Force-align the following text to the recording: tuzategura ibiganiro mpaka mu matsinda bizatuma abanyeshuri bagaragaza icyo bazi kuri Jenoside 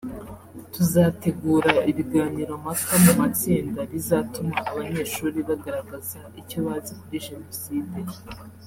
tuzategura 0.73 1.71
ibiganiro 1.91 2.53
mpaka 2.63 2.93
mu 3.03 3.11
matsinda 3.19 3.79
bizatuma 3.91 4.55
abanyeshuri 4.69 5.37
bagaragaza 5.49 6.19
icyo 6.41 6.57
bazi 6.65 6.91
kuri 6.99 7.17
Jenoside 7.27 7.99